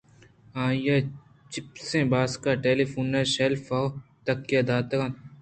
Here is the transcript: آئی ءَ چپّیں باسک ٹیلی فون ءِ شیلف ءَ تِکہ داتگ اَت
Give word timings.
آئی 0.63 0.81
ءَ 0.95 1.09
چپّیں 1.51 2.05
باسک 2.11 2.43
ٹیلی 2.63 2.85
فون 2.91 3.07
ءِ 3.19 3.31
شیلف 3.33 3.65
ءَ 3.79 3.95
تِکہ 4.25 4.59
داتگ 4.67 5.01
اَت 5.03 5.15